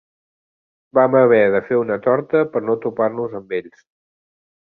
[0.99, 3.85] Vam haver de fer una torta per no topar-nos amb ells.